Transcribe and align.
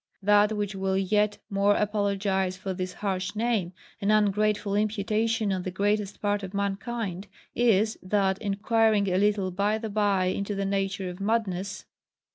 That 0.23 0.53
which 0.53 0.73
will 0.73 0.97
yet 0.97 1.37
more 1.51 1.75
apologize 1.75 2.57
for 2.57 2.73
this 2.73 2.91
harsh 2.91 3.35
name, 3.35 3.71
and 4.01 4.11
ungrateful 4.11 4.73
imputation 4.73 5.53
on 5.53 5.61
the 5.61 5.69
greatest 5.69 6.19
part 6.23 6.41
of 6.41 6.55
mankind, 6.55 7.27
is, 7.53 7.99
that, 8.01 8.41
inquiring 8.41 9.09
a 9.13 9.19
little 9.19 9.51
by 9.51 9.77
the 9.77 9.89
bye 9.91 10.25
into 10.25 10.55
the 10.55 10.65
nature 10.65 11.07
of 11.07 11.19
madness, 11.19 11.83
(b. 11.83 11.87